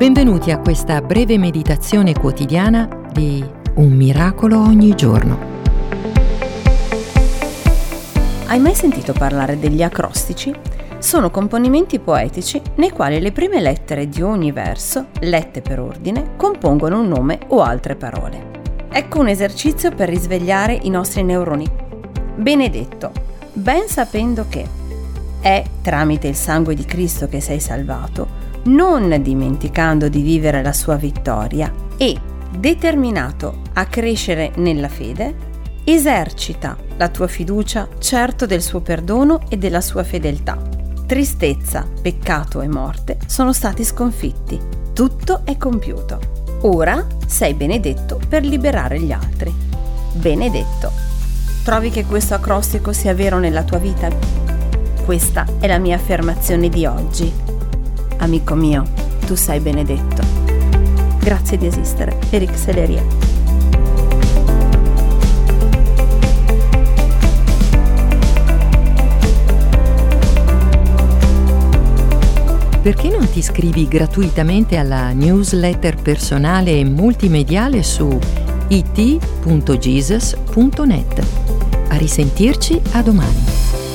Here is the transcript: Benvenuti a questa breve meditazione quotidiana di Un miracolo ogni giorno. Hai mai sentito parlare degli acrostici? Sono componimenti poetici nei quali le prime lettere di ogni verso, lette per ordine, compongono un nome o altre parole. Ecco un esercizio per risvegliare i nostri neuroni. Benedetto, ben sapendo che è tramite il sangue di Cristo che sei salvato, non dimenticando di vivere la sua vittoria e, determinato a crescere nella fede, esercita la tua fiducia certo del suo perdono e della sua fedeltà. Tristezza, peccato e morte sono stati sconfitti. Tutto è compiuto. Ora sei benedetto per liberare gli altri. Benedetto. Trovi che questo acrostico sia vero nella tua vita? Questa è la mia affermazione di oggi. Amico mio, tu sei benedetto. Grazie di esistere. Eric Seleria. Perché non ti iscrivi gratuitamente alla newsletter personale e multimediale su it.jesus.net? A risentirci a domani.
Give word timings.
Benvenuti 0.00 0.50
a 0.50 0.56
questa 0.56 1.02
breve 1.02 1.36
meditazione 1.36 2.14
quotidiana 2.14 2.88
di 3.12 3.44
Un 3.74 3.92
miracolo 3.92 4.58
ogni 4.58 4.94
giorno. 4.94 5.38
Hai 8.46 8.58
mai 8.58 8.74
sentito 8.74 9.12
parlare 9.12 9.58
degli 9.58 9.82
acrostici? 9.82 10.54
Sono 10.96 11.28
componimenti 11.30 11.98
poetici 11.98 12.62
nei 12.76 12.88
quali 12.88 13.20
le 13.20 13.30
prime 13.30 13.60
lettere 13.60 14.08
di 14.08 14.22
ogni 14.22 14.52
verso, 14.52 15.08
lette 15.18 15.60
per 15.60 15.80
ordine, 15.80 16.30
compongono 16.36 16.98
un 16.98 17.06
nome 17.08 17.38
o 17.48 17.60
altre 17.60 17.94
parole. 17.94 18.86
Ecco 18.90 19.20
un 19.20 19.28
esercizio 19.28 19.94
per 19.94 20.08
risvegliare 20.08 20.78
i 20.80 20.88
nostri 20.88 21.22
neuroni. 21.22 21.70
Benedetto, 22.36 23.12
ben 23.52 23.86
sapendo 23.86 24.46
che 24.48 24.66
è 25.40 25.62
tramite 25.82 26.26
il 26.26 26.36
sangue 26.36 26.74
di 26.74 26.86
Cristo 26.86 27.28
che 27.28 27.42
sei 27.42 27.60
salvato, 27.60 28.39
non 28.64 29.16
dimenticando 29.22 30.08
di 30.08 30.22
vivere 30.22 30.62
la 30.62 30.72
sua 30.72 30.96
vittoria 30.96 31.72
e, 31.96 32.18
determinato 32.56 33.62
a 33.74 33.86
crescere 33.86 34.52
nella 34.56 34.88
fede, 34.88 35.48
esercita 35.84 36.76
la 36.96 37.08
tua 37.08 37.26
fiducia 37.26 37.88
certo 37.98 38.46
del 38.46 38.62
suo 38.62 38.80
perdono 38.80 39.40
e 39.48 39.56
della 39.56 39.80
sua 39.80 40.04
fedeltà. 40.04 40.58
Tristezza, 41.06 41.86
peccato 42.00 42.60
e 42.60 42.68
morte 42.68 43.18
sono 43.26 43.52
stati 43.52 43.84
sconfitti. 43.84 44.60
Tutto 44.92 45.42
è 45.44 45.56
compiuto. 45.56 46.20
Ora 46.62 47.06
sei 47.26 47.54
benedetto 47.54 48.20
per 48.28 48.44
liberare 48.44 49.00
gli 49.00 49.10
altri. 49.10 49.52
Benedetto. 50.12 50.92
Trovi 51.64 51.90
che 51.90 52.04
questo 52.04 52.34
acrostico 52.34 52.92
sia 52.92 53.14
vero 53.14 53.38
nella 53.38 53.64
tua 53.64 53.78
vita? 53.78 54.08
Questa 55.04 55.46
è 55.58 55.66
la 55.66 55.78
mia 55.78 55.96
affermazione 55.96 56.68
di 56.68 56.86
oggi. 56.86 57.59
Amico 58.22 58.54
mio, 58.54 58.84
tu 59.24 59.34
sei 59.34 59.60
benedetto. 59.60 60.22
Grazie 61.20 61.56
di 61.56 61.64
esistere. 61.64 62.18
Eric 62.28 62.54
Seleria. 62.54 63.02
Perché 72.82 73.08
non 73.08 73.26
ti 73.30 73.38
iscrivi 73.38 73.88
gratuitamente 73.88 74.76
alla 74.76 75.12
newsletter 75.12 75.96
personale 75.96 76.78
e 76.78 76.84
multimediale 76.84 77.82
su 77.82 78.18
it.jesus.net? 78.68 79.16
A 81.88 81.96
risentirci 81.96 82.78
a 82.92 83.00
domani. 83.02 83.89